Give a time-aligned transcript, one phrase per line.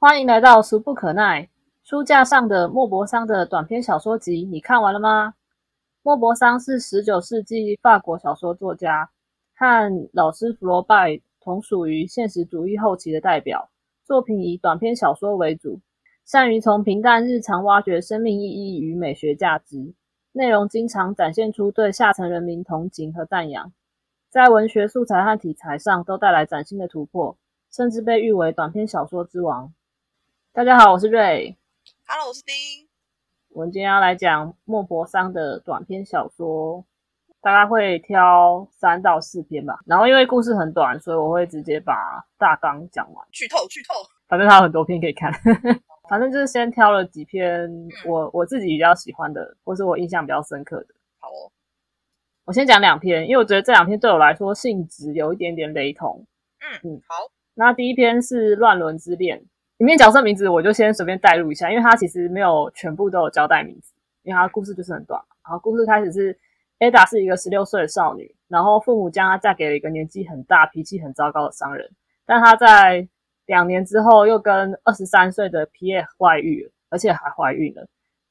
[0.00, 1.48] 欢迎来到俗不可耐。
[1.82, 5.34] 书架上的莫泊桑的短篇小说集，你看完了吗？
[6.04, 9.10] 莫泊桑是十九世纪法国小说作家，
[9.56, 13.70] 和老师弗罗拜同属于现实主义后期的代表。
[14.04, 15.80] 作品以短篇小说为主，
[16.24, 19.94] 善于从平淡日常挖掘生命意义与美学价值，
[20.30, 23.72] 内容经常展现出对下层人民同情和赞扬，
[24.30, 27.36] 在文学素材和题材上都带来崭新的突破，
[27.68, 29.72] 甚至被誉为短篇小说之王。
[30.58, 31.56] 大家好，我是瑞。
[32.04, 32.52] Hello，我是丁。
[33.50, 36.84] 我们今天要来讲莫泊桑的短篇小说，
[37.40, 39.78] 大概会挑三到四篇吧。
[39.86, 43.24] 然后因为故事很短，所以我会直接把大纲讲完。
[43.30, 43.94] 剧透，剧透。
[44.26, 45.32] 反正他有很多篇可以看，
[46.10, 47.70] 反正就是先挑了几篇
[48.04, 50.88] 我我自己比较喜欢的，或是我印象比较深刻的。
[51.20, 51.52] 好哦，
[52.46, 56.26] 我先讲两篇，因为我觉得这两篇对我来说性质有一点点雷同。
[56.58, 57.30] 嗯嗯，好。
[57.54, 59.38] 那第一篇是《乱伦之恋》。
[59.78, 65.20] 里面角色名字我就先随便带入一下，因为它其实没有全部都有交代名字，因为它故事就是很短。
[65.44, 66.36] 然后故事开始是
[66.80, 71.88] Ada 是一个十六岁的少女，然后父母将她嫁给了一个年纪很大、脾气很糟糕的商人。
[72.26, 73.08] 但她在
[73.46, 77.86] 两年之后又跟二十三岁的 Pierre 外遇，而且还怀孕了。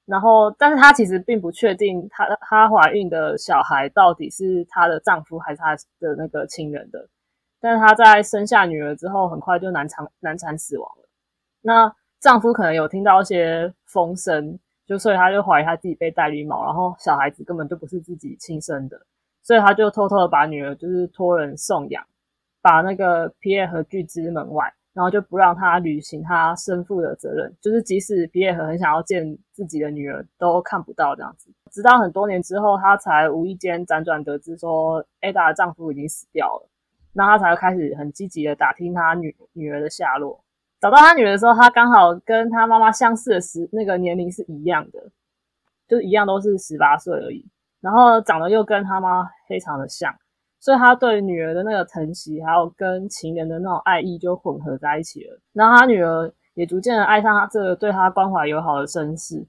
[0.06, 7.08] 然后，但是她其实并不确定她她怀孕的小孩到底是她的丈夫还是她的那个亲人的。
[7.60, 11.07] 但是她在生下女儿之后，很快就难产难产死亡了。
[11.68, 18.98] 那丈夫可能有听到一些风声，就所以他就怀疑他自己被戴绿帽，然后小孩子根本就不是自己亲生的，
[19.44, 22.02] 所以他就偷偷的把女儿就是托人送养，
[22.62, 31.52] 把那个皮耶和拒之门外，然后就不让他履行他生父的责任，就是即使皮耶和很想要见自己的女儿，都看不到这样子。
[31.70, 36.70] 直到很多年之后，他才无意间辗转得知说，Ada 的丈夫已经死掉了，
[37.12, 40.42] 那他才开始很积极的打听他女女儿的下落。
[40.80, 45.10] 找到他女儿的时候，他刚好跟他妈妈相似的时那个年龄是一样的，
[45.88, 47.44] 就是一样都是十八岁而已。
[47.82, 50.14] 然后长得又跟他妈非常的像，
[50.60, 55.40] 所以他对女儿的那个疼惜，还有跟情人的那种爱意就混合在一起了。
[55.54, 59.44] 然后他女儿也逐渐的爱上他这个对他关怀友好的绅士。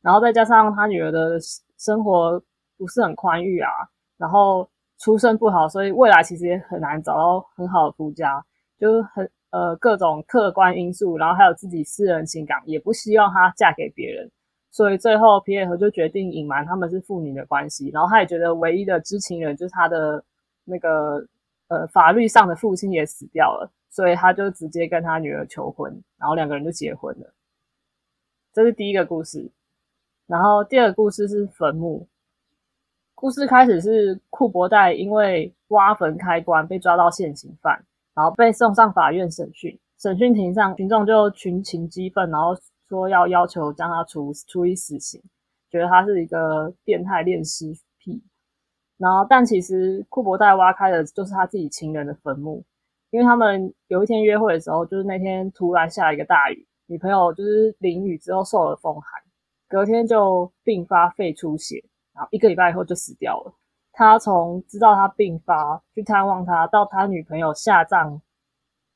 [0.00, 1.38] 然后再加上他女儿的
[1.78, 2.42] 生活
[2.76, 3.70] 不是很宽裕啊，
[4.16, 4.68] 然后
[4.98, 8.44] 出身不好，所以未来其实也很难找到很好的夫家，
[8.80, 9.30] 就很。
[9.52, 14.30] 呃，各种客观因素，然后还有自己私人情感，也不希望她嫁给别人，
[14.70, 17.90] 所以最后皮耶和就决定隐瞒他们是父女的关系。
[17.90, 20.24] 然后他也觉得唯一的知情人就是他的
[20.64, 21.22] 那个
[21.68, 27.34] 呃法律上的父亲也死掉了，所以他就直接跟他女儿求婚，然后两个人就结婚了。
[28.54, 29.50] 这是第一个故事，
[30.26, 32.08] 然后第二个故事是坟墓。
[33.14, 37.84] 故事开始是库伯代因为挖坟开棺被抓到现行犯。
[38.14, 42.54] 然后被送上法院审讯，审讯庭上群众就群情激愤，然后
[42.88, 45.22] 说要要求将他处处以死刑，
[45.70, 48.22] 觉得他是一个变态恋尸癖。
[48.98, 52.62] 然后，但其实库伯代挖开的就是他自己情人的坟墓，
[53.10, 59.04] 因为他们有一天约会的时候，就是那天突然下了一个大雨，女朋友就是淋雨之后受了风寒，
[59.68, 61.82] 隔天就并发肺出血，
[62.14, 63.52] 然后一个礼拜以后就死掉了。
[63.92, 68.20] 他从知道他病发去探望他，到他女朋友下葬，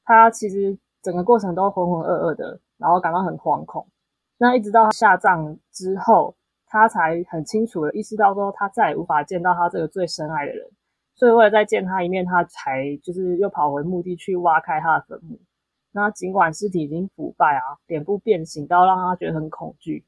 [0.05, 3.87] 他其实整个过程都浑浑噩噩的，然后感到很惶恐。
[4.39, 6.35] 那一直到下葬之后，
[6.67, 10.67] 他才很清楚的意识到说，他再也无法见到他这个最深爱的人。
[11.15, 15.39] 所以为了再见他一面，他才就是又跑回墓地去挖开他的坟墓。
[15.93, 20.05] 那尽管尸体已经腐败啊，脸部变形到让他觉得很恐惧。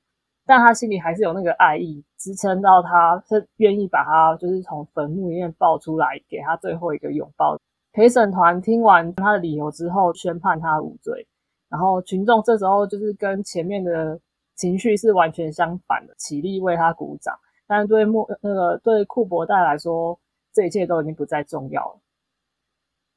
[0.49, 7.59] 但他心里还是有那个爱意支撑到他，是愿意把他就是从坟墓里面抱出来，给他最后一个拥抱。
[7.93, 11.27] 陪审团听完他的理由之后，宣判他无罪。
[11.69, 14.19] 然后群众这时候就是跟前面的
[14.55, 17.39] 情绪是完全相反的，起立为他鼓掌。
[17.67, 20.19] 但是对莫那个对库伯代来说，
[20.55, 22.01] 这一切都已经不再重要了。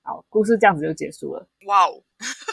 [0.03, 1.47] 好，故事这样子就结束了。
[1.67, 2.03] 哇哦！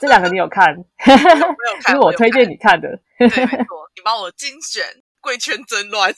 [0.00, 0.74] 这两个你有看？
[0.76, 2.88] 没有看， 是我推荐你看的。
[3.18, 4.84] 对，没错，你帮我精选
[5.20, 6.12] 《贵圈真乱》。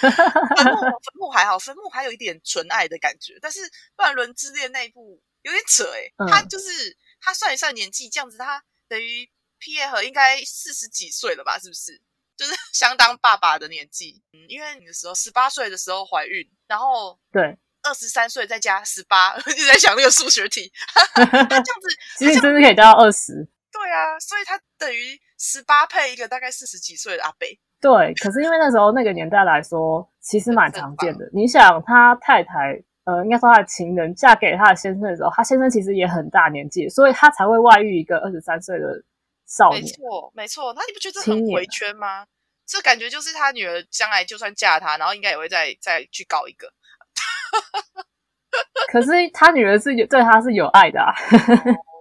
[0.00, 3.38] 坟墓，坟墓还好，坟墓还有一点纯爱的感觉。
[3.40, 3.60] 但是
[3.96, 9.30] 《乱伦之恋》那一部有点扯哎，他就是他算一算年纪，这样子他等于
[9.60, 11.58] P A 和应该四十几岁了吧？
[11.60, 12.00] 是不是？
[12.36, 14.20] 就是相当爸爸的年纪。
[14.32, 17.56] 嗯，因为你的时候十八岁的时候怀孕，然后对。
[17.86, 20.72] 二十三岁再加十八， 一直在想那个数学题。
[21.14, 21.88] 他这样子，
[22.18, 23.46] 其实真的可以到二十。
[23.72, 27.58] 对啊，所以他等于十八配一个大概四十几岁的阿贝。
[27.78, 31.28] 对，可是因为那时候那个年代来说，其实蛮常见的。
[31.32, 39.04] 你想，他太太，呃，应该说他的情人嫁给他的先生的时候，他先生其实也很大年纪，所以他才会外遇一个二十三岁的
[39.46, 39.82] 少年。
[39.82, 40.72] 没错，没错。
[40.74, 42.26] 那你不觉得很回圈吗？
[42.66, 46.72] 这感觉就是他女儿将来就算嫁他，然后应该也会再再去搞一个。
[48.92, 51.12] 可是他女儿是有对他是有爱的啊。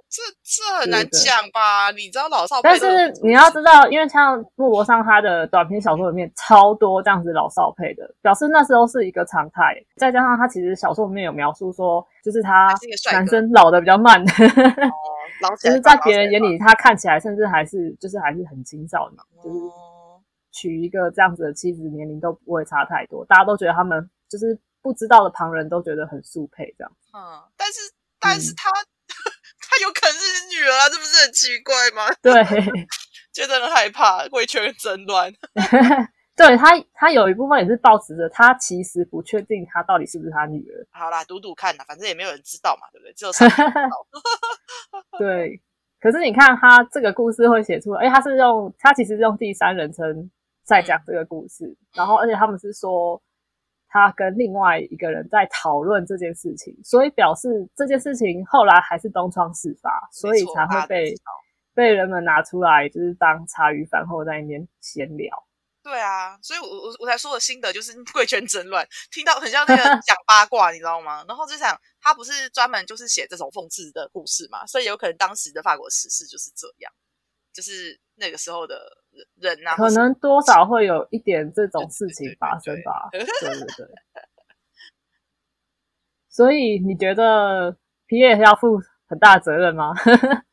[0.08, 1.92] 这这很难讲吧？
[1.92, 9.76] 你知道老少，但是你要知道，因为像布罗上他的短篇小说里面超多这样子老少配的，表示那时候是一个常态。
[9.98, 12.74] 再加上他其实小说里面有描述说，就是他
[13.12, 14.24] 男生老的比较慢，
[15.42, 19.60] 老就是在别人眼里他看起来甚至还是就是还是很青少年，就是
[20.54, 26.92] 娶一个这样子的妻子年龄都不会差太多，大家都觉得他们就是不知道的旁人都觉得很速配这样。
[27.18, 27.80] 嗯，但是
[28.22, 28.70] 但是他。
[29.68, 32.08] 他有可能是女儿啊，这不是很奇怪吗？
[32.22, 32.34] 对，
[33.34, 35.32] 觉得很害怕，贵圈争乱。
[36.36, 40.86] 对他，他有一部分也是抱持着他其实不确定他到底是不是他女儿。
[40.92, 43.14] 好啦，赌赌看啦，反正也没有人知道嘛，对不对？
[43.14, 44.08] 只有他知道。
[45.20, 45.62] 对，
[46.00, 50.30] 可是你看他这个故事会写出，哎，他是用他其实用第三人称
[50.64, 53.22] 在讲这个故事，然后而且他们是说。
[53.96, 57.48] 他跟另外一个人在讨论这件事情，所以表示
[57.78, 61.16] 这件事情后来还是东窗事发，所以才会被
[61.74, 65.34] 被人们拿出来，就是当茶余饭后在那边闲聊。
[65.82, 71.24] 对啊，所以我我我才说的心得就是贵圈争乱，听到很像那个 讲八卦，你知道吗？
[71.26, 76.92] 然后就想他不是专门就是写这种讽刺的故事嘛，所以有可能当时的法国时事就是这样，
[77.54, 79.05] 就是那个时候的。
[79.36, 83.10] 人啊，可能多少会有一点这种事情发生吧。
[83.12, 83.28] 对对
[83.78, 83.88] 对。
[86.30, 87.78] 所以你觉得
[88.08, 88.78] 皮耶要负
[89.08, 89.94] 很大责任吗？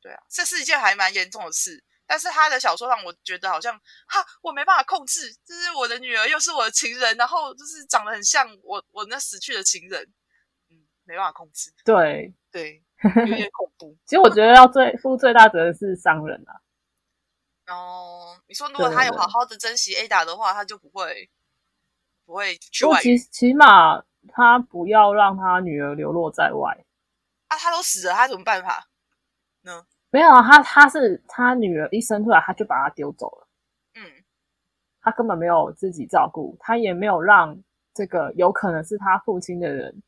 [0.00, 1.82] 对啊，这是一件还蛮严重的事。
[2.08, 3.74] 但是他的小说让我觉得好像
[4.06, 10.00] 哈，我没办法控制，就是我的女儿又是我的情人，然后就是长得很像我我那死去的情人，
[10.70, 11.72] 嗯，没办法控制。
[11.84, 12.80] 对对，
[13.26, 13.96] 有点恐怖。
[14.04, 16.54] 其实我觉得要最负最大责任是商人啊。
[17.68, 21.28] 哦，你说如果他有好好的珍惜 Ada 的话，他就不会
[22.24, 26.76] 不会去外起起码他不要让他女儿流落在外。
[27.48, 28.86] 啊，他都死了，他怎么办法
[29.62, 29.84] 呢？
[30.10, 33.48] 没有啊，他他是他女儿一生出来，他就把他丢走了。
[33.94, 34.02] 嗯，
[35.00, 37.60] 他根本没有自己照顾，他也没有让
[37.92, 40.02] 这个有可能是他父亲的人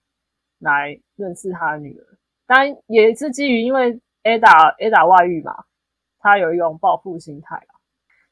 [0.58, 2.19] 来认识他的女儿。
[2.46, 5.64] 当然也是基于因为 Ada Ada 外遇嘛。
[6.19, 7.73] 他有一种报复心态啊，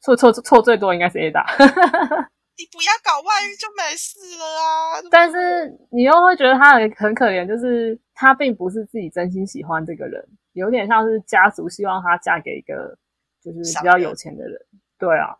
[0.01, 1.45] 错错错最多应该是 Ada。
[2.59, 5.03] 你不要搞外遇就没事了啊！
[5.11, 12.97] 但是你又会觉得他很很可怜，就是他并不是自己真心喜欢这个人，有点像是家族希望他嫁给一个
[13.43, 14.59] 就是比较有钱的人。
[14.99, 15.37] 对啊，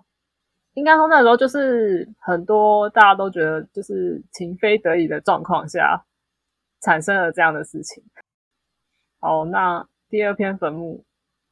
[0.75, 6.05] 应该说那时候就是很多大家都觉得就是情非得已的状况下
[6.83, 8.05] 产生了这样的事情。
[9.21, 11.03] 好，那第二篇坟墓，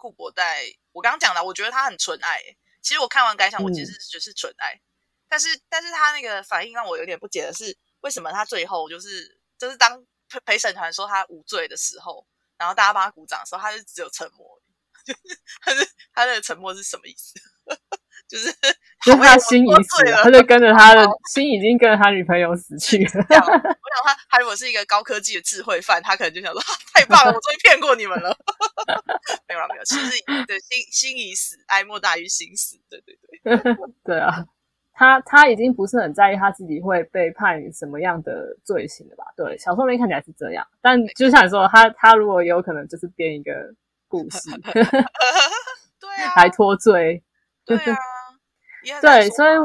[0.05, 0.67] 顾博代。
[0.93, 2.39] 我刚刚讲了，我觉得他很纯爱。
[2.83, 4.79] 其实我看完感想，我其实觉得是纯爱。
[5.27, 12.27] 但是，但是他那个反应让我有点不解的是，为什么他最后就是就是当陪陪审团说他无罪的时候，
[12.59, 14.61] 然后大家帮他鼓掌的时候，他就只有沉默。
[15.07, 17.41] 就是他的他的沉默是什么意思？
[18.27, 18.51] 就是
[19.05, 23.11] 就是他心已死了，他就跟着他的心已经跟着他女朋友死去了。
[23.15, 23.45] 我想
[24.05, 26.61] 他他如果是一个高科技的智慧犯，他可能就想说
[26.95, 28.37] 太棒了，我终于骗过你们了。
[29.47, 30.11] 没有了没有，其实
[30.47, 32.79] 对心心已死，哀莫大于心死。
[32.89, 34.45] 对对对， 对啊，
[34.95, 39.25] 他他已经不是很在意他自己会被判什么样的罪行了吧？
[39.37, 43.53] 对，小说里面看起来是这样，但就像你说，他他如果有可能就是编一个
[44.09, 44.51] 故事，
[46.01, 47.23] 对啊，还脱罪，
[47.67, 47.97] 对啊。
[49.01, 49.57] 对，所以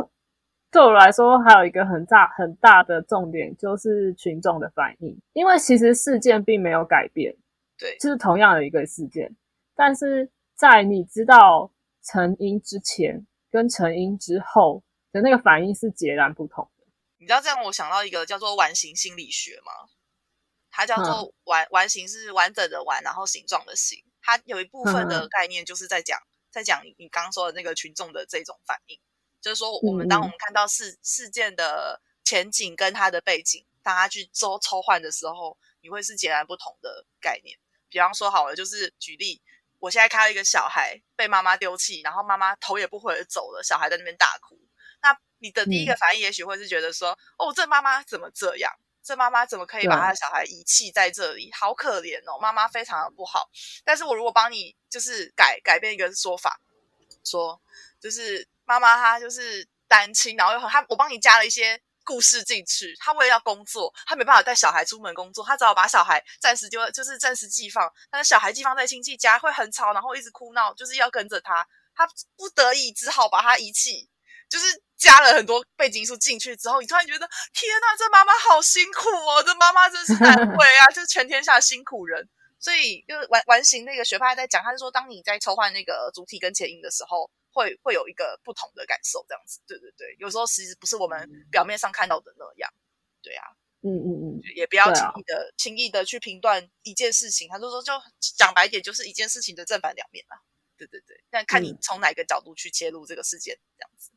[0.72, 7.36] 对我来说，还有一个很大很大的重点就是群众的反应，因为其实事件并没有改变，
[7.78, 9.36] 对，就是同样的一个事件，
[9.76, 11.72] 但是在你知道
[12.04, 16.86] 成因之前跟成因之后的那个反应是截然不同的。
[17.18, 19.90] 你知道这样，我想到一个叫做完形心理学吗？
[20.72, 26.20] 它叫做完完形是完整的完，然后形状的形，它有一部分的概念就是在讲
[26.52, 29.00] 在讲你你刚说的那个群众的这种反应。
[29.42, 37.58] 就是说，我们当我们看到事事件的前景跟它的背景，大家去抽抽换的时候，你会是截然不同的概念。
[37.88, 39.42] 比方说，好了，就是举例，
[39.80, 44.60] 我现在看到一个小孩被妈妈丢弃，然后妈妈头也不回的走了，小孩在那边大哭。
[45.02, 48.72] 那你的第一个反应，也许会是觉得说，哦，这妈妈怎么这样？
[49.02, 51.50] 这妈妈怎么可以把她的小孩遗弃在这里？
[51.54, 53.50] 好可怜哦，妈妈非常的不好。
[53.86, 56.60] 但是我如果帮你，就是改改变一个说法，
[57.24, 57.62] 说
[58.02, 58.46] 就是。
[58.70, 62.96] 妈妈她就是单亲，然后又她我帮你加了一些故事进去。
[63.00, 67.92] 她为了要工作，她没办法带小孩出门工作，她只好把小孩暂时丢，就是暂时寄放。
[68.12, 71.66] 但是小孩寄放在亲戚家会很吵，然后一直哭闹，就是要跟着他。
[71.96, 72.08] 他
[72.38, 74.08] 不得已只好把他遗弃，
[74.48, 74.66] 就是
[74.98, 82.30] 加了很多背景因素进去之后，你突然觉得天哪，这妈妈好辛苦哦，这妈妈真是难为啊，就是全天下辛苦人。
[82.60, 89.62] 所以，就完完形那个学派在讲，他是说，当你在抽换那个主体跟前因的时候，会会有一个不同的感受，这样子。
[89.66, 92.70] 对对对，有时候其实不是我们表面上看到的那样。
[93.24, 93.46] 对啊，
[93.82, 97.48] 嗯嗯嗯，也不要轻易的轻易的去评断一件事情。
[97.48, 100.36] 他就说，就讲白点，就是一件事情的正反两面啊。
[100.78, 104.12] 对对对，但看你从哪个角度去切入这个事件，这样子。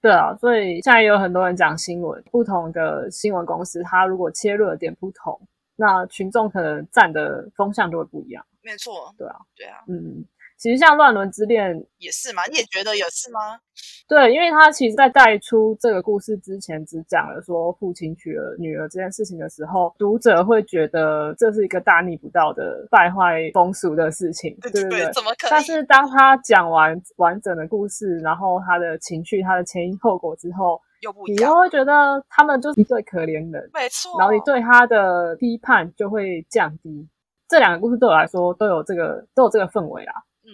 [0.00, 5.40] 对啊，所以现在也有很多人讲新闻，不同的新闻公司，它如果切入的点不同。
[5.76, 10.24] 那群众可能站的风向就会不一样，没错，对啊，对啊，嗯，
[10.56, 12.42] 其实像《乱伦之恋》也是嘛？
[12.50, 13.60] 你也觉得也是吗？
[14.08, 30.80] 对，因为他其实，在带出这个故事之前，只讲了说父亲娶了女儿这件事情的时候，读者会觉得这是一个大逆不道的败坏风俗的事情，对对对，怎么可但是当他讲完完整的故事，然后他的情绪、他的前因后果之后。
[31.26, 34.18] 你又会觉得他们就是一对可怜人，没错。
[34.18, 37.08] 然后你对他的批判就会降低。
[37.48, 40.14] 这两个故事对我来说都有这个都有这个氛围啊。
[40.44, 40.50] 嗯，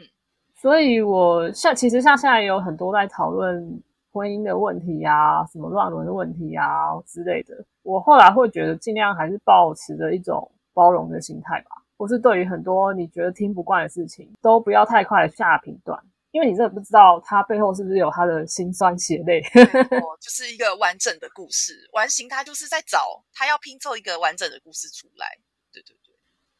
[0.54, 3.82] 所以我像其实像现在也有很多在讨论
[4.12, 6.66] 婚姻的问题啊，什么乱伦的问题啊
[7.06, 7.54] 之类的。
[7.82, 11.76] 我后来会觉得尽量还是保持着一种包容的心态吧。
[11.98, 15.96] 或是对于很多你觉得听不惯的事情，都不要太快下评断。
[16.32, 19.40] 因为你真的不知道他背后是不是有他的辛酸血泪，
[20.20, 21.88] 就是一个完整的故事。
[21.92, 25.38] 完形他就是在找他要拼凑一个完整的故事出来。
[25.70, 26.14] 对对对，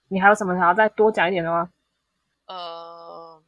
[0.08, 1.70] 你还有什么想要再多讲一点的吗？
[2.46, 3.42] 呃，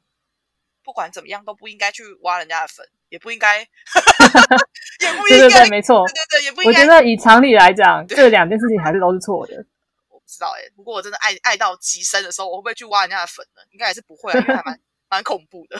[0.83, 3.59] 不管怎么样都不应该去挖人家的粉，也不应该，
[5.01, 6.81] 也不应该，对对对，没错，对对对，也不应该。
[6.81, 9.55] 我觉得以常理来讲，这两件事情还是都是错的。
[10.09, 13.61] 我不知道哎，不过我真的爱爱到极深的时候，我会不会去挖人家的粉呢？
[13.73, 14.81] 应该也是不会啊，因为还蛮。
[15.15, 15.79] 蛮恐怖的。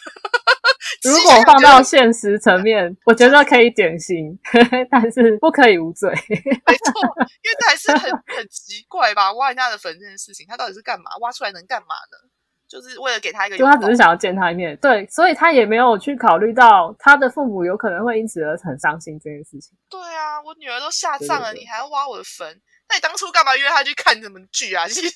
[1.03, 4.39] 如果放到现实层面，我觉得可以减刑，
[4.89, 6.09] 但是不可以无罪。
[6.09, 6.93] 没错，
[7.43, 9.33] 因为这还是很很奇怪吧？
[9.33, 11.11] 挖人家的坟这件事情，他到底是干嘛？
[11.21, 12.31] 挖出来能干嘛呢？
[12.69, 14.77] 就是为了给他一个，就他只是想要见他一面。
[14.79, 19.77] 对，所以他也没有去考虑到他的父母有可能会因此而很伤心这件事情。
[19.91, 22.49] 对啊，我女儿都下葬了，你还要挖我的坟？
[22.95, 24.87] 那你当初干嘛约他去看什么剧啊？
[24.89, 25.11] 其实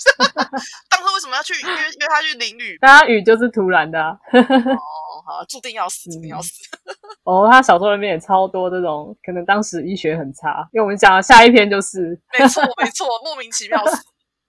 [0.91, 2.77] 当初为什么要去约约他去淋雨？
[2.83, 4.01] 那雨就是突然的。
[4.01, 4.19] 哦，
[5.25, 6.55] 好，注定要死，注定要死。
[7.23, 10.69] 哦，他小说里面也超多这种，可能当时医学很差。
[10.73, 14.03] 因为我们讲的下一篇就是，没错没错，莫名其妙死。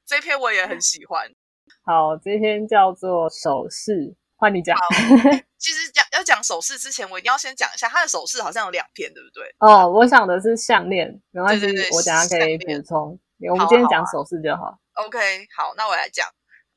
[0.08, 1.30] 这篇我也很喜欢。
[1.86, 4.16] 好，这篇叫做首饰。
[4.40, 4.78] 换你讲。
[5.60, 9.54] 其实讲要讲首饰之前，我一定要先讲一下他的首饰，好像有两片，对不对？
[9.60, 13.20] 哦，我想的是项链，没关系，我等下可以补充。
[13.52, 14.80] 我们今天讲首饰就好。
[14.94, 16.28] OK，好，那我来讲。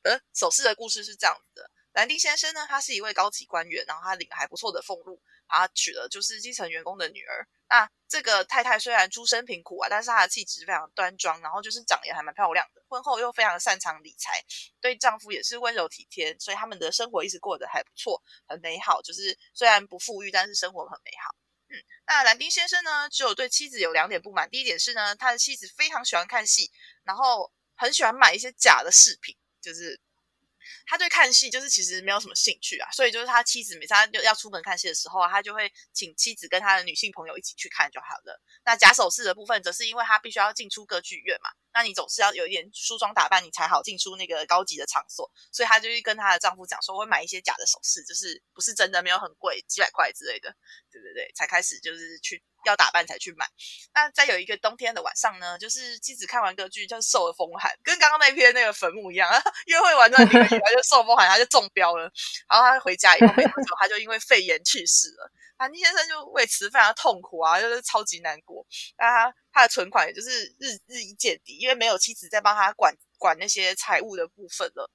[0.03, 5.21] 呃，首饰的故事是这样子的：兰丁先生呢，他是一位高级官员，然后他领还不错的俸禄，
[5.53, 7.47] 他娶了就是基层员工的女儿。
[7.69, 12.83] 那这个太太虽然出身贫苦啊，但是她的气质非常端庄，然后就是长也还蛮漂亮的。
[12.87, 14.43] 婚后又非常擅长理财，
[14.79, 19.01] 对丈夫也是温柔体贴，所以他们的生活一直过得还不错，很美好。
[19.01, 21.35] 就是虽然不富裕，但是生活很美好。
[21.69, 24.47] 嗯，那兰丁先生呢，只有对妻子有两点不满。
[24.49, 26.71] 第一点是呢，他的妻子非常喜欢看戏，
[27.03, 29.99] 然后很喜欢买一些假的饰品，就是。
[30.85, 38.41] 他对看戏就是其实没有什么兴趣啊，所以就是他妻子每次他要出门看戏的时候，他就会请妻子跟他的女性朋友一起去看就好了。
[38.65, 50.55] 那假手饰的部分，则是因为他必须要进出歌剧院嘛，那你总是要有一点梳妆打扮，你才好进出那个高级的场所，所以她就去跟她的丈夫讲说，会买一些假的首饰，就是不是真的，没有很贵，几百块之类的，
[50.91, 52.43] 对对对，才开始就是去。
[52.65, 53.45] 要打扮才去买。
[53.93, 59.29] 那再有一个冬天的晚上呢，就是妻子看完歌剧就受了风寒，跟刚刚那篇那个坟墓一样。
[59.65, 62.09] 约会完那几个月，他就受风寒，他就中标了。
[62.47, 65.29] 然后他回家以后没多久，他就因为肺炎去世了。
[65.57, 68.62] 安妮先生就为此非常痛苦啊，就是超级难过。
[68.97, 74.91] 那他他的存款也就是日日益见底，因为没有妻子在帮他管管那些财务的部分了。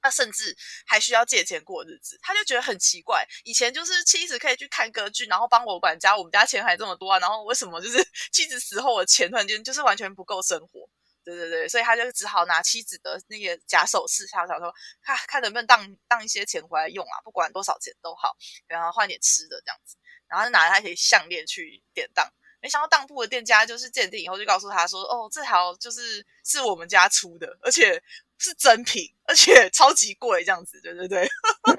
[0.00, 0.54] 他甚至
[0.86, 3.26] 还需要借钱过日子，他就觉得很奇怪。
[3.42, 10.86] 以前就是妻子可以去看歌剧，然后帮我管家，我们家钱还这么多啊，然后为什么就是 妻子死后的钱突然间就是完全不够生活？
[11.24, 19.96] 对对对，所以他就只好拿妻子的那个假首饰，他想说看看能不能当当一些钱回来用啊，不管多少钱都好，然后换点吃的这样子，
[20.28, 22.30] 然后就拿他一些项链去典当。
[22.64, 28.02] 没想到当铺的店家就是鉴定以后就告诉他说：“哦，这条就是是我们家出的，而且
[28.38, 31.28] 是真品，而且超级贵，这样子，对对对，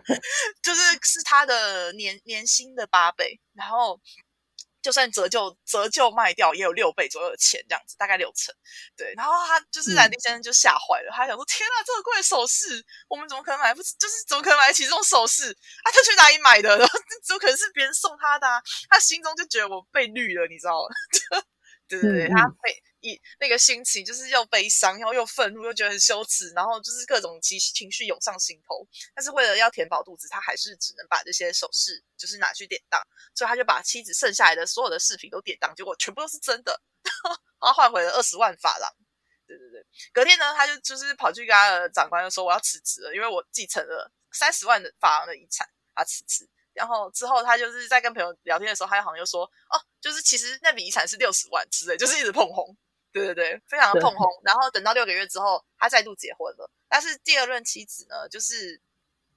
[0.61, 3.39] 就是是他的年年薪的八倍。
[3.55, 3.99] 然后
[4.85, 8.53] 就算折旧折旧卖掉，也有六倍左右的钱，这样子大概六成。
[8.95, 13.95] 对，然后他就是兰迪先生就吓坏了，他想说：天啊，这么贵的首饰，我们怎么可能买不起？
[13.97, 15.49] 就是怎么可能买得起这种首饰？
[15.49, 16.69] 啊，他去哪里买的？
[16.77, 18.47] 然后怎么可能是别人送他的？
[18.87, 21.41] 他心中就觉得我被绿了，你知道吗？
[21.89, 22.74] 对对对，他被。
[23.05, 28.85] 一那个心情就是又悲伤，然后又愤怒，又觉得很羞耻，然后就是各种情情绪涌上心头。
[29.13, 33.01] 但是为了要填饱肚子，他还是只能把这些首饰就是拿去典当，
[33.33, 36.81] 所以他就把妻子剩下来的所有的饰品都典当，结果全部都是真的，
[37.61, 38.91] 然后换回了二十万法郎。
[39.47, 52.75] 对对对，隔天呢，他就就是跑去跟他的长官说：“我要辞职了，因为我继承了三十万的法郎的遗产，他辞职。”然后之后他就是在跟朋友聊天的时候，他好像又说：“哦，就是其实那笔遗产是六十万之类，就是一直碰红。”
[53.15, 54.27] 对对对，非常的碰红。
[54.43, 56.69] 然后等到六个月之后，他再度结婚了。
[56.89, 58.81] 但是第二任妻子呢，就是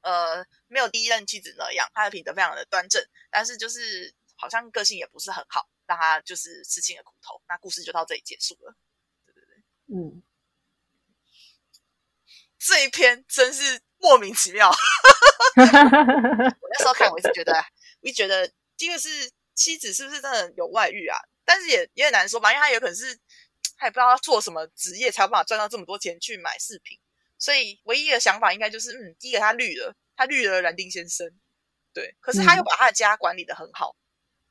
[0.01, 7.41] 呃，没有第一任妻子那样，他的品德非常的端正，但是就是好像个性也不是很好，让他就是吃尽了苦头。
[7.49, 8.75] 那故事就到这里结束了。
[9.25, 9.63] 对对对，
[9.95, 10.25] 嗯，
[12.59, 14.69] 这一篇真是莫名其妙。
[15.55, 17.53] 我那时候看，我一直觉得，
[18.03, 21.17] 我一直觉得，第一个是妻子是不是真的有外遇啊？
[21.45, 23.17] 但是也也很难说吧，因为他有可能是。
[23.79, 26.99] 他也不知道他做什么职业才有办法赚到这么多钱去买饰品，
[27.39, 31.27] 所以唯一的想法应该就是，嗯，第一个他绿了，他绿了兰丁先生，
[31.95, 33.95] 对，可是他又把他的家管理的很好，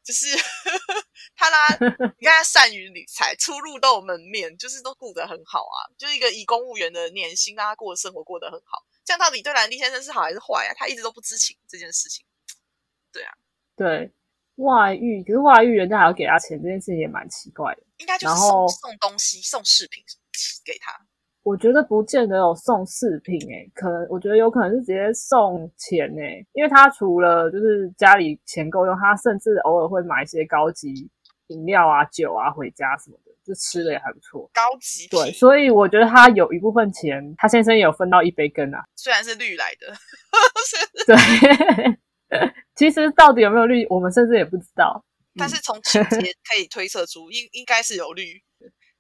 [0.03, 0.27] 就是
[1.35, 1.67] 他啦，
[2.19, 10.73] 你看他善于理财，出入都有门面，就是都顾得很好啊，就是一个以公务员的年薪让他过的生活过得很好，这样到底对兰丁先生是好还是坏啊？
[10.77, 12.25] 他一直都不知情这件事情，
[13.11, 13.33] 对啊，
[13.75, 14.11] 对。
[14.57, 17.81] 外遇，可是外遇人家还要给他钱，这件事情也蛮奇怪的。
[17.97, 20.03] 应该就是送送东西、送饰品
[20.65, 20.91] 给他。
[21.43, 31.09] 我觉得不见得有送饰品，诶，可能我觉得有可能是直接送钱，诶，因为他除了就是家里钱够用，他甚至偶尔会买一些高级
[31.47, 34.49] 饮料啊、酒啊回家什么的，就吃的也还不错。
[34.53, 38.83] 高级对，所以我觉得他有一部分钱，他先生也有分到一杯羹啊。
[38.97, 39.93] 虽然是绿来的，
[41.07, 41.97] 对。
[42.75, 45.03] 其实到底有没有绿，我们甚至也不知道。
[45.39, 48.41] 但是从情节 可以推测出，应应该是有绿。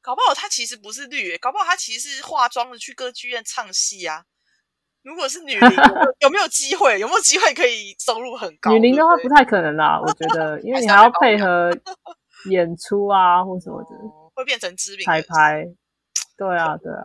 [0.01, 4.23] 搞不好他其实不是绿，搞不好他其实是化妆的去歌剧院唱戏啊。
[5.03, 5.69] 如果是女伶，
[6.19, 6.99] 有没有机会？
[6.99, 8.71] 有没有机会可以收入很高？
[8.71, 11.69] 女伶的话不太可能啦，我觉得，因为你还要配合
[12.49, 13.89] 演出啊，或什么的，
[14.35, 15.65] 会变成知名彩排。
[16.37, 17.03] 对啊， 对啊，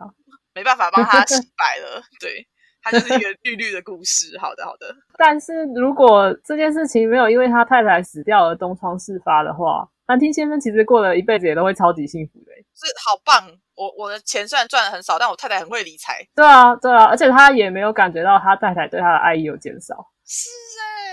[0.53, 2.03] 没办法帮他洗白了。
[2.19, 2.47] 对。
[2.83, 4.37] 它就是一个绿绿的故事。
[4.37, 4.93] 好的，好的。
[5.17, 12.51] 但是如果这件事情没有因为他太太死掉而东窗事发的话，兰汀先生其实过了一辈子也都会超级幸福的。
[12.75, 13.49] 是好棒！
[13.75, 16.27] 我我的钱虽然赚的很少，但我太太很会理财。
[16.35, 20.11] 对啊，对啊，而且他也没有感觉到他太太对他的爱意有减少。
[20.25, 20.49] 是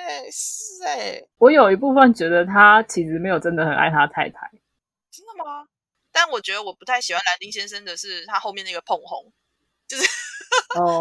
[0.08, 1.22] 哎，是哎。
[1.38, 4.50] 我有一部分觉得他其实没有真的很爱他太太。
[5.12, 5.66] 真的吗？
[6.12, 9.32] 但我觉得我不太喜欢兰丁先生的是他后面那个碰红。
[9.90, 10.08] 就是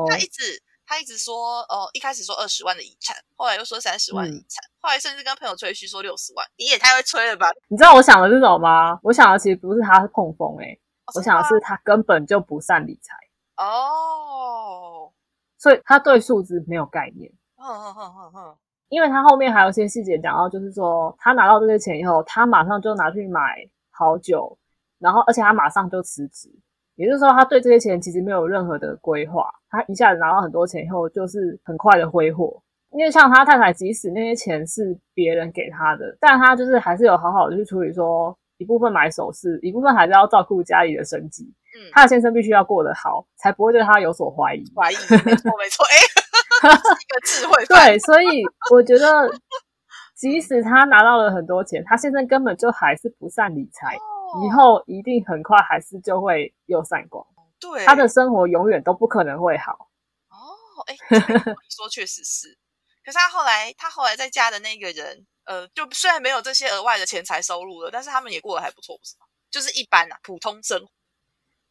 [0.09, 6.43] 他一直他一直说哦，一开始说二十万的遗产，后来又说三十万遗产，后来甚至跟朋友吹嘘说六十万。
[6.57, 7.47] 你也太会吹了吧？
[7.67, 8.99] 你知道我想的是什么吗？
[9.03, 10.75] 我想的其实不是他是碰风哎，
[11.13, 13.13] 我想的是他根本就不善理财
[13.63, 15.13] 哦，
[15.59, 17.31] 所以他对数字没有概念。
[18.87, 24.57] 因为他后面还有些细节讲到，就是说他拿到这些钱以后，他马上就拿去买好酒，
[24.97, 26.49] 然后而且他马上就辞职。
[26.99, 32.61] 也就是说，他对这些钱其实没有任何的规划，他一下子拿到很多钱以后，就是很快的挥霍。
[32.91, 41.45] 因为像他太太，即使那些钱是别人给他的，但他就是还是有好好的去处理，说一部分买首饰，一部分还是要照顾家里的生计。
[41.45, 44.63] 嗯，他的先生必须要过得好，才不会对他有所怀疑。
[44.75, 47.63] 怀疑，没错没错，哎， 一个智慧。
[47.67, 49.05] 对，所以我觉得，
[50.17, 53.95] 即使他拿到了很多钱，他现在根本就还是不善理财。
[54.45, 57.25] 以后一定很快还是就会又散光，
[57.59, 59.89] 对，他的生活永远都不可能会好。
[60.29, 60.35] 哦，
[60.85, 62.57] 哎，你说确实是，
[63.03, 69.25] 可是他后来他后来在家的那个人，呃，就虽然没有这些额外的钱财收入了，但是他们也过得还不错，不是吗？
[69.49, 70.87] 就是一般啊，普通生活。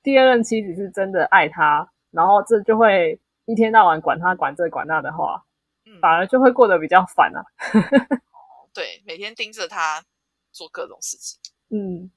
[0.02, 5.44] 第二任妻子是真的爱他，然后这就会一天到晚管他管这管那的话，
[6.00, 7.44] 反而就会过得比较烦啊。
[8.74, 10.04] 对，每天盯着他
[10.52, 11.40] 做各种事情，
[11.70, 12.10] 嗯。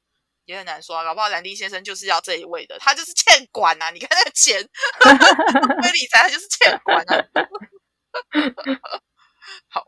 [0.45, 3.89] 也很难说啊，搞不好兰丁先生就是要这一位的，他就是欠管啊！
[3.91, 4.59] 你看那个钱，
[5.83, 7.23] 非理财，他就是欠管啊。
[9.69, 9.85] 好，好，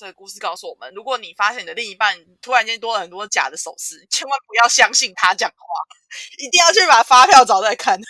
[0.00, 5.56] 这个故事告诉我们：如果你发现你的另一半突然间多了很多假的首饰，千万不要相信他讲话，
[6.38, 8.00] 一定要去把发票找来看。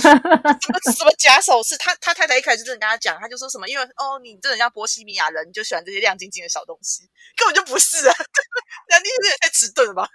[0.00, 1.76] 什么什么假首饰？
[1.76, 7.02] 他他太太一开始就跟他讲，他就说什么，因为哦，你这人像波西米亚人，你就喜欢这些亮晶晶的小东西，
[7.36, 8.14] 根本就不是啊！
[8.88, 10.08] 那你是也太迟钝了吧？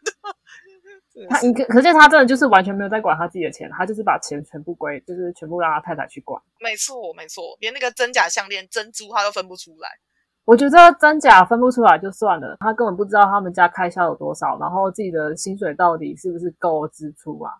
[1.29, 6.41] 他你可可见他真的就是完全没有在管他自己的钱，他就是把钱全部归，就是全部让他太太去管。
[6.60, 9.99] 没错，没错，连那个真假项链、珍珠他都分不出来。
[10.47, 17.51] 我觉得真假分不出来就算了，他根本不知道他们家开销有多少，然后自己的薪水到底是不是够支出啊？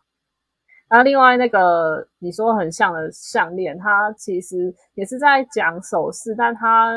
[0.90, 6.94] 那另外那个你说很像的项链，它其实也是在讲首饰，但它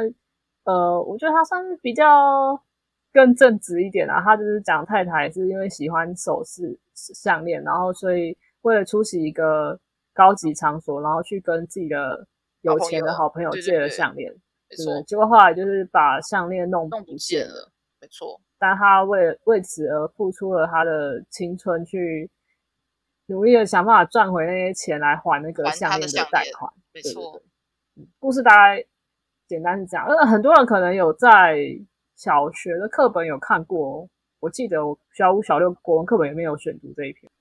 [0.62, 2.62] 呃，我觉得它算是比较。
[3.12, 9.76] 更正直一点啊，他就是讲太太是因为喜欢首饰项链，然后所以为了出席一个
[10.14, 12.24] 高级场所，然后去跟自己的
[12.60, 14.38] 有钱的好朋友借了项链，对，
[15.04, 18.40] 结果后来就是把项链弄弄不见了，没错。
[18.58, 22.30] 但他为为此而付出了他的青春，去
[23.26, 27.42] 努力的想办法赚回那些钱来还那个项链的贷款，没错。
[28.18, 28.84] 故事大概
[29.46, 31.58] 简单是这样，呃，很多人可能有在。
[32.16, 34.06] 小学的课本有看过，
[34.40, 37.32] 我记得我小五、小六国文课本里面有选读这一篇。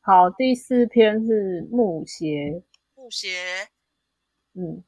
[0.00, 2.62] 好，第四篇是木鞋。
[2.94, 3.28] 木鞋，
[4.54, 4.82] 嗯，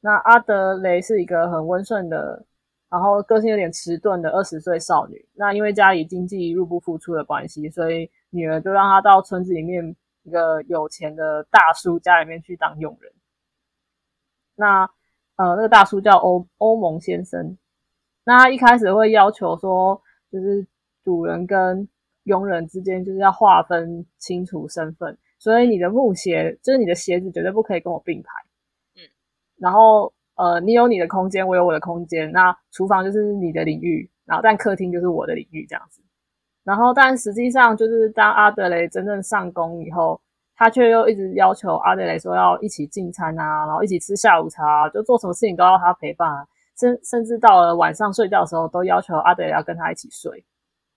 [0.00, 2.44] 那阿德雷是一个很温顺的，
[2.88, 5.28] 然后个性有点迟钝的二十岁少女。
[5.34, 13.12] 那因为家里经济入不敷出的关系，所以女儿就让她到村子里面一个有钱的大叔家里面去当佣人。
[14.56, 14.82] 那
[15.36, 17.56] 呃，那个大叔叫欧欧盟先生，
[18.24, 20.66] 那他一开始会要求说，就是
[21.02, 21.88] 主人跟
[22.24, 28.30] 佣人之间就是要划分清楚身份，所以你的木鞋就是你的鞋子绝对不可以跟我并排，
[29.60, 36.02] 然后呃，你有你的空间，我有我的空间，那厨房就是你的领域，然后但客厅就是我的领域这样子，
[36.64, 40.20] 然后但实际上就是当阿德雷真正上工以后。
[40.62, 46.46] 他却又一直要求阿德雷说要一起进餐啊，然后一起吃下午茶，就做什么事情都要他陪伴，啊
[46.78, 50.44] 甚甚至到了晚上睡觉的时候，都要求阿德雷要跟他一起睡。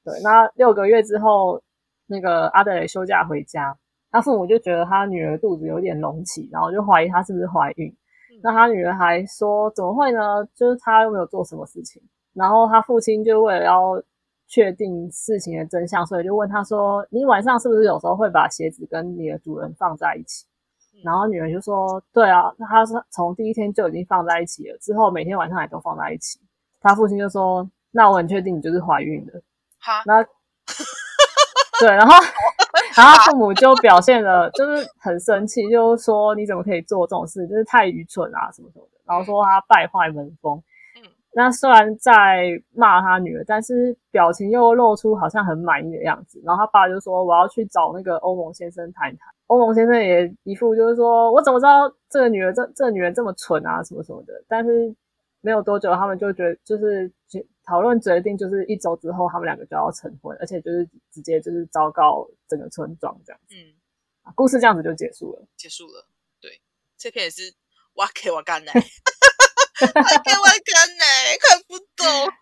[0.04, 1.62] 对，那六个月之后，
[2.08, 3.74] 那个阿德雷休假回家，
[4.12, 7.96] 他父母就觉得他女儿肚子有点隆起，然后就怀疑她是不是怀孕。
[8.44, 10.46] 那他女儿还说怎么会呢？
[10.54, 12.00] 就是他又没有做什么事情。
[12.34, 14.04] 然后他父亲就为了要。
[14.46, 20.46] 确定事情的真相，所以就问他说：“你晚上是不是有时候会把鞋子跟你的主人放在一起？”
[21.04, 26.40] 然后女儿就说：“对啊，他是从第一天就已经放在一起了，之后每天晚上也都放在一起。”
[26.82, 29.42] 他父亲就说：“那我很确定你就是怀孕的。”
[29.82, 30.22] 好，那
[31.80, 32.14] 对，然后
[32.96, 37.48] 然后父母就表现的就是很生气，就是说：“你怎么可以做这种事？
[37.48, 40.58] 就是太愚蠢啊，什么什么的。”然后说他败坏门风。
[40.58, 46.40] 嗯那虽然在骂他女儿，但是表情又露出好像很满意的样子。
[46.46, 54.96] 然后他爸就说：“我要去找那个欧盟先生谈一谈。”欧盟先生也一副就是说：“我怎么知道这个女儿这这个女人这么蠢啊，什么什么的。”但是
[55.42, 57.12] 没有多久，他们就觉得就是
[57.66, 63.56] 讨论决定，就是一周之后他们两个就要成婚，而且就是直接就是昭告整个村庄这样子。
[63.56, 63.74] 嗯，
[64.36, 65.48] 故事这样子就结束了。
[65.56, 66.06] 结束了。
[66.42, 66.62] 对，
[66.98, 67.54] 这篇也是
[67.94, 71.06] 哇给我干奶，我 给我干呢，
[71.40, 72.34] 看不懂。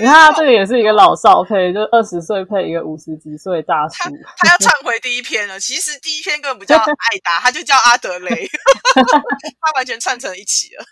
[0.00, 4.10] 你看，这个也是一个老少配，就二十岁配一个五十几岁大叔。
[4.38, 5.60] 他要唱回第一篇了。
[5.60, 8.48] 其实第一篇根本不叫艾达，他就叫阿德雷。
[8.94, 10.84] 他完全串成一起了。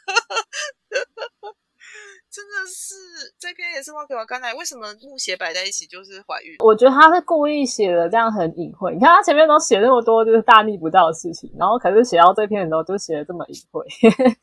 [2.31, 2.94] 真的是
[3.38, 6.57] 这篇也是挖给我刚才为什么木鞋摆在一起就是怀孕？
[6.65, 8.95] 我觉得他是故意写的，这样很隐晦。
[8.95, 13.85] 你看他前面都写那么多就是大逆不道的事情，然后可是写到这篇的时候就写的这么隐晦。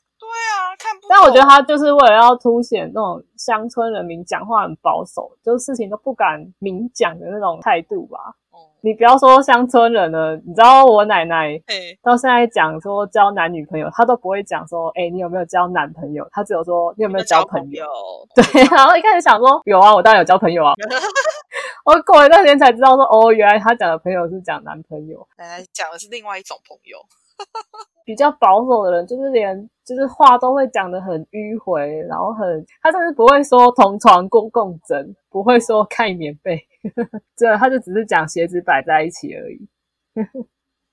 [1.10, 8.36] 但我觉得他就是为了要凸显那种乡村人民讲话很保守，就是事情都不敢明讲的那种态度吧。
[8.86, 11.58] 你不要说乡村人了，你知道我奶奶
[12.04, 16.28] 到现在讲说交男女朋友，她都不会讲说，哎，你有没有交男朋友？
[16.34, 17.86] 她只有说你有没有交朋友。
[18.36, 20.74] 对，然后一开始想说有啊，我当然有交朋友啊。
[21.86, 25.26] 我过了一段时间才知道说，哦，原来她讲的朋友是讲男朋友。
[25.38, 26.98] 奶奶讲的是另外一种朋友。
[28.06, 36.68] 比较保守的人，就是连就是话都会讲的很迂回，然后很他甚至不会说同床共共枕，不会说盖棉被，
[37.36, 39.68] 这他就只是讲鞋子摆在一起而已。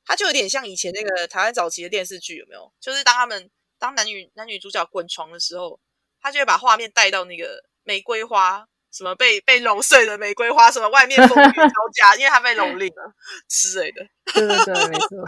[0.07, 2.73] 他就有点像以前那个台湾早期的电视剧，有没有？
[2.81, 5.79] 就是当他们当男女男女主角滚床的时候，
[6.21, 8.67] 他就会把画面带到那个玫瑰花。
[8.93, 13.13] 什么被被揉碎的玫瑰花，什么外面风雨交加，因为它被蹂躏了
[13.49, 14.03] 之类的。
[14.35, 15.25] 对对对，没错。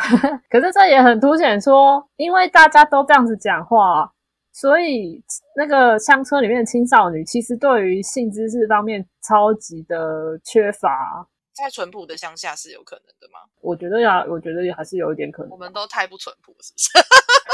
[0.51, 4.13] 可是这也很凸显说，因为大家都这样子讲话，
[4.53, 5.23] 所以
[5.57, 11.29] 那个乡村里面的青少女，其实对于性知识方面超级的缺乏。
[11.55, 13.39] 在淳朴的乡下是有可能的吗？
[13.61, 15.51] 我觉得呀，我觉得也还是有一点可能。
[15.51, 16.91] 我们都太不淳朴，是不是？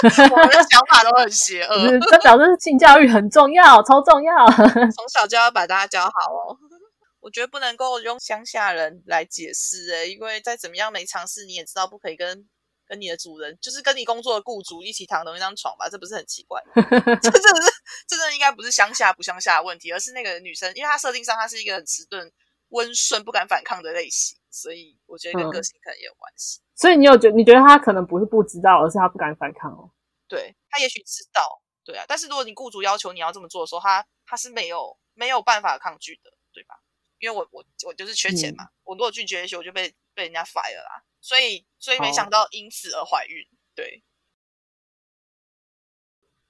[0.31, 1.99] 我们的想法都很邪恶。
[2.11, 4.47] 这表示性教育很重要， 超重要。
[4.47, 6.57] 从小就要把大家教好哦。
[7.21, 12.47] 我觉得不能够用乡下人来解释诶，因为再怎么样没尝试，你也知道不可以跟
[12.87, 15.89] 跟你的主人，就是跟你工作的雇主一起躺同一张床吧？
[15.91, 16.63] 这不是很奇怪？
[16.75, 17.73] 这真的是，
[18.07, 22.31] 这真的应该不是乡下不乡下的问题，而是那个女生，因为她设定上她是一个很迟钝。
[22.71, 26.61] 温顺不敢反抗的类型，所以我觉得跟个性可能也有关系。
[26.75, 29.91] 所以你有觉你觉得他可能不是不知道，而是他不敢反抗哦。
[30.29, 32.05] 对他也许知道，对啊。
[32.07, 36.75] 但是如果你雇主要求你要这么做的时候，他他是没有没有办法抗拒的，对吧？
[37.19, 41.03] 因为我我我就是缺钱嘛，我如果拒绝，也许我就被被人家 fire 啦。
[41.21, 43.45] 所以所以没想到因此而怀孕。
[43.75, 44.05] 对。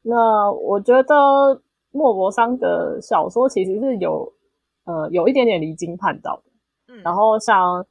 [0.02, 4.34] 那我觉得莫泊桑的小说其实是有。
[4.88, 7.86] 呃，有一点点离经叛道的，嗯，然后像，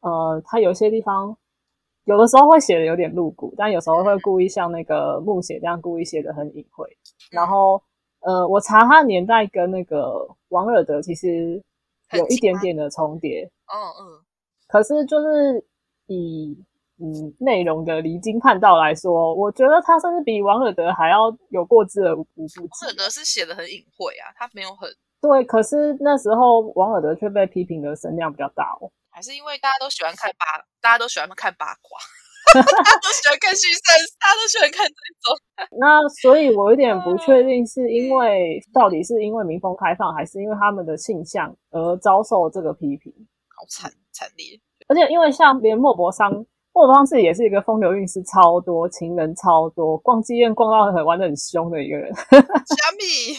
[0.00, 1.34] 呃，他有些地方，
[2.04, 6.86] 有的时候会写的有点露骨，但有时候会故意像那个木写这样故意写的很隐晦。
[7.30, 7.82] 然后，
[8.20, 11.62] 呃，我查他年代跟那个王尔德其实
[12.12, 14.20] 有一点点的重叠，嗯嗯，
[14.68, 15.64] 可是就是
[16.08, 16.62] 以
[17.00, 22.60] 嗯内容的离经叛道来说，我觉得他甚至比王尔德还要有过之而无不及。
[22.60, 24.86] 王尔德是写的很隐晦啊，他没有很。
[25.24, 28.92] 对，可是那时候王尔德却被批评的声量比较大哦。
[29.08, 30.44] 还是因为大家都喜欢看八，
[30.82, 31.96] 大家都喜欢看八卦，
[32.52, 33.80] 大家都喜欢看虚生，
[34.20, 35.32] 大家都喜欢看这种。
[35.80, 43.10] 那所以，我有点不确定，是因为到底是因为民风开放，还是因为他们的性向而遭受这个批评？
[43.56, 44.60] 好惨惨烈！
[44.88, 46.30] 而且因为像连莫泊桑，
[46.74, 52.12] 莫泊桑自己也是一个风流韵事超多、情人超多、逛妓院逛到很玩的很凶的一个人。
[52.12, 53.38] 虾米？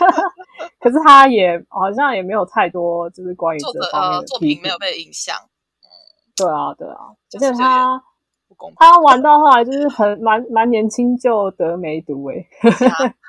[0.80, 5.36] 可是他也好像也没有太多，就是关于这方面的作品没有被影响。
[5.36, 5.86] 嗯，
[6.36, 6.96] 对啊，对啊，
[7.34, 8.02] 而且他
[8.76, 12.34] 他玩到后来就是很蛮蛮年轻就得梅毒哎，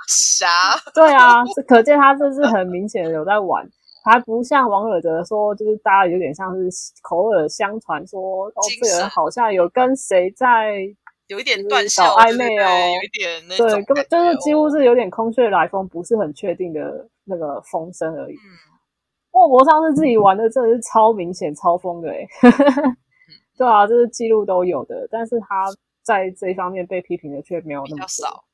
[0.08, 0.48] 啥？
[0.94, 3.68] 对啊，可见他这是很明显的有在玩，
[4.04, 6.70] 还不像王尔德说，就是大家有点像是
[7.02, 10.96] 口耳相传说，哦，这个人好像有跟谁在。
[11.28, 18.34] 有一点断小暧昧哦，有一点那对，根本就是几乎是有点空穴来风，不是很确定的那个风声而已。
[18.36, 18.74] 嗯
[19.32, 22.26] 莫泊桑是自己玩的，真的是超明显、超疯的哎。
[23.58, 25.66] 对啊，这是记录都有的，但是他
[26.02, 28.46] 在这一方面被批评的却没有那么少。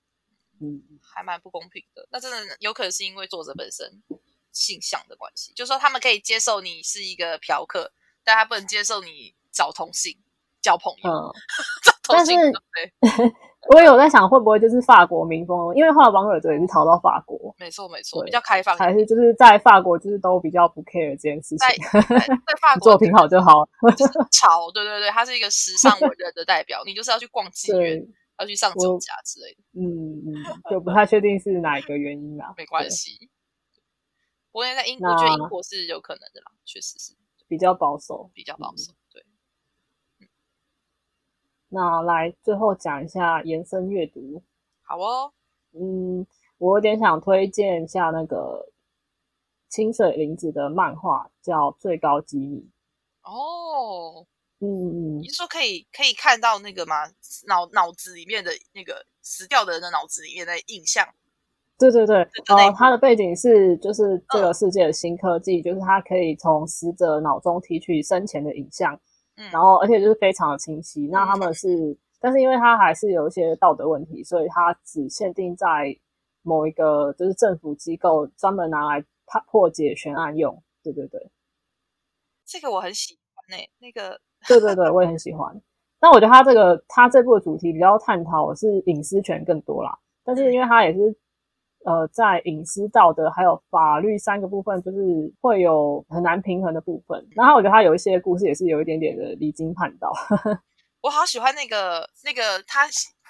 [0.60, 2.08] 嗯，还蛮不公平的。
[2.10, 4.02] 那真的有可能是因为作者本身
[4.52, 7.92] 性向的关系，就是说他们可以接受你是一个嫖客，
[8.24, 10.18] 但他不能接受你找同性。
[10.64, 11.34] 交朋友，
[12.10, 12.34] 但是
[13.70, 15.74] 我有在想，会不会就是法国民风？
[15.76, 21.68] 因为后来王尔德也是逃到法国，没错没错，比较开放，还是就是在法国就是都比较不 care 这件事情，
[22.10, 23.64] 在法国作品好就好。
[24.32, 28.04] 潮，对对对，他是一个时尚文人的代表，你就是要去逛妓院，
[28.40, 29.62] 要去上酒家之类的。
[29.80, 33.30] 嗯嗯，就不太确定是哪一个原因啦，没关系。
[34.52, 37.14] 不过在英国，我觉得英国是有可能的啦，确实是
[37.48, 38.92] 比较保守，比较保守。
[41.74, 44.44] 那来最后讲一下延伸阅读，
[44.84, 45.32] 好哦。
[45.74, 48.68] 嗯，我有点想推荐一下那个
[49.70, 52.58] 清水玲子的漫画，叫《最高机密》。
[53.24, 54.28] 哦，
[54.60, 57.08] 嗯嗯，你说可以可以看到那个吗？
[57.48, 61.08] 脑脑子里面的那个死掉的人的脑子里面的印象？
[61.80, 69.00] 对对对，哦，它的背景是就是这个世界的新科技，就是它可以从死者脑中提取生前的影像。
[69.36, 71.08] 然后，而且就是非常的清晰。
[71.08, 75.96] 那他们是，但是因为他还是有一些道德问题，所以他只限定在
[76.44, 80.62] 某一个就是政府机构专门拿来破破解悬案用。
[80.84, 81.32] 对对对，
[82.46, 85.60] 这个我很喜欢诶，那个对对对，我也很喜欢。
[86.00, 91.16] 那我觉得他这个他这部的主题比较探讨是隐私权更多啦，但是因为他也是。
[91.84, 94.98] 呃，在隐私、道德还有法律三个部分，就是
[95.42, 97.28] 会有很难平衡的部分。
[97.32, 100.12] 然后我觉得他有一些故事也是有一点点的离经叛道。
[101.02, 102.82] 我好喜欢那个那个他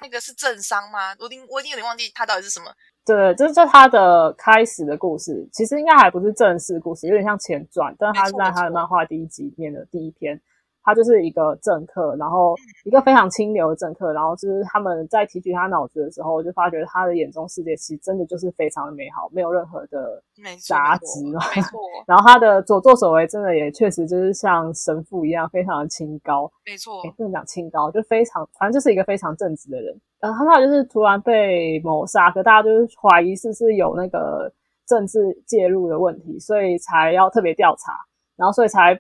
[0.02, 1.16] 那个是政商吗？
[1.20, 2.66] 我经我已经有点忘记他到底是什么。
[3.06, 10.40] 对，就是就他的开始的故事，其实应该还不是正式故事，有点像前传，但是他是在他的漫画第一集里面的第一篇。
[10.84, 20.22] 他就是一个政客，然后一个非常清流的政客，然后就是他们在提取他脑子的时候，就发觉他的眼中世界其实真的就是非常的美好，没有任何的
[20.60, 21.40] 杂质嘛。
[21.56, 21.80] 没错。
[22.08, 26.52] 然后他的所作所为真的也确实就是像神父一样，非常的清高。
[26.66, 27.02] 没错。
[27.16, 30.00] 不能讲清高，就非常，反正就是一个非常正直的人。
[30.20, 34.52] 然后他就是突然被谋杀，可大家就是怀疑是不是有那个
[34.88, 37.94] 政治介入的问题，所以才要特别调查，
[38.36, 39.00] 然后所以才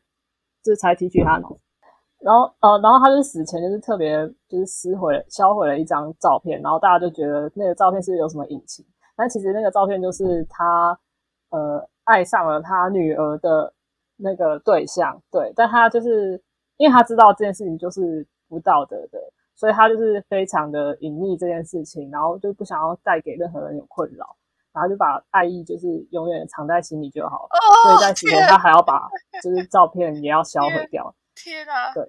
[0.63, 1.57] 这才提取他脑。
[2.23, 4.15] 然后呃，然后他就死前就是特别
[4.47, 10.97] 就是撕毁销毁了一张照片，然后大家就觉得那个照片是有什么隐情，但其实那个照片就是他
[11.49, 13.73] 呃爱上了他女儿的
[14.17, 16.39] 那个对象，对，但他就是
[16.77, 19.19] 因为他知道这件事情就是不道德的，
[19.55, 24.35] 所以他就是非常的隐匿这件事情，然后就不想要带给任何人有困扰，
[24.73, 27.47] 然后就把爱意就是永远藏在心里就好，
[27.83, 29.09] 所以在死前他还要把
[29.41, 31.11] 就是照片也要销毁掉。
[31.35, 31.93] 天啊！
[31.93, 32.03] 对，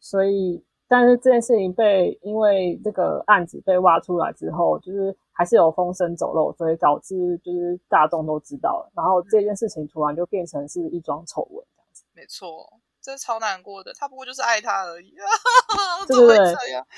[0.00, 12.04] 所以但是这件事情被因为这个案子被挖出来之后，就是还是有风声走漏，所以导致就是大众都知道了，然后这件事情突然就变成是一桩丑闻这样子。
[12.14, 15.14] 没错，这超难过的，他不过就是爱他而已，
[16.08, 16.38] 对不对？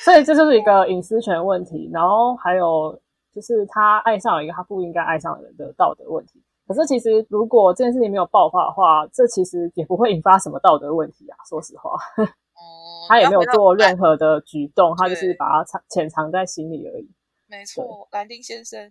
[0.05, 3.01] 所以这就是一个隐私权问题，然后还有
[3.33, 6.43] 就是他爱上了一个他不应该爱上的人的道德问题。
[6.71, 11.35] 可是其实，如果这件事情没有爆发的话，这其实也不会引发什么道德问题啊。
[11.49, 11.99] 说实话，
[13.09, 17.11] 他也没有做任何的举动，他就是把它藏潜藏在心里而已。
[17.49, 18.89] 没错，兰丁先生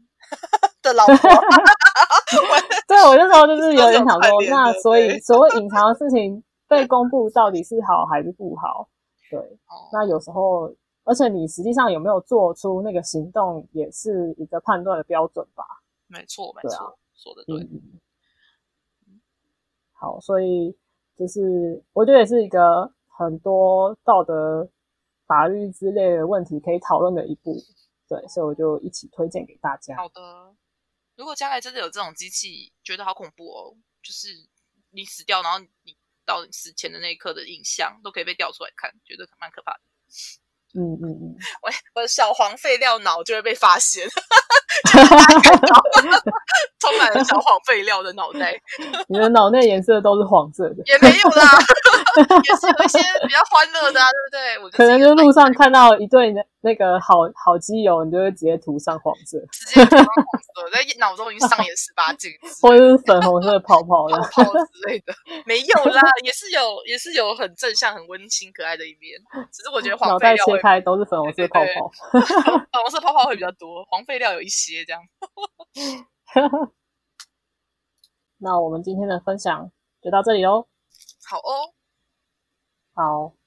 [0.82, 1.16] 的老婆。
[2.86, 8.90] 对，我那时候就是有点想说， 那所以所谓隐藏的事情被公布，到底是好还是不好？
[9.32, 9.40] 对，
[9.94, 10.70] 那有时候，
[11.06, 15.64] 而且你实际上有没有做出那个行动，也是一个判断的标准吧？
[16.08, 16.99] 没错，没错。
[17.22, 17.68] 说的对，
[19.92, 20.74] 好，所以
[21.18, 24.72] 就是我觉得也是一个很多道德、
[25.28, 27.62] 法律之类的问题可以讨论的一步，
[28.08, 29.98] 对，所以我就一起推荐给大家。
[29.98, 30.56] 好的，
[31.16, 34.30] 如果将来真的有这种机器，觉得好恐怖哦，就是
[34.92, 39.82] 你死掉，然后你到死前的那一刻的影像都可以被调出来看，觉得蛮可怕的。
[40.76, 44.08] 嗯嗯嗯， 我我的小黄废料脑就会被发现。
[46.80, 48.54] 充满了小黄废料的脑袋，
[49.08, 51.60] 你的脑内颜色都是黄色的，也没有啦，
[52.48, 54.64] 也是有一些比较欢乐的，啊，对不对？
[54.64, 62.30] 我可能就路上看到一对那个好好基友，你就会直接涂上黄色，直接涂上黄色，在脑中已经上演十八禁，
[62.62, 65.14] 或者是粉红色泡泡、 泡泡之类的，
[65.46, 69.18] 没有啦，也是有，也是有很正向、很温馨、可爱的一面。
[69.52, 72.22] 只是我觉得黄废料切开都是粉红色泡泡，粉
[72.82, 75.02] 红色泡泡会比较多，黄废料有一些这样。
[78.42, 80.68] 那我们今天的分享就到这里喽。
[81.26, 81.74] 好哦，
[82.94, 83.39] 好。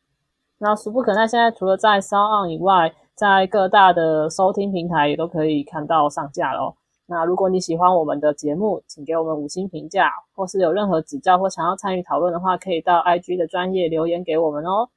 [0.64, 6.77] 那俗不可耐现在除了在 Sound 以外，在各大的收听平台也都可以看到上架喽。
[7.07, 14.88] 那如果你喜欢我们的节目，请给我们五星评价，或是有任何指教或想要参与讨论的话，可以到 IG 的专业留言给我们哦。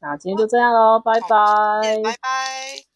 [0.00, 1.28] 那今天就这样喽，拜拜，
[2.02, 2.93] 拜拜。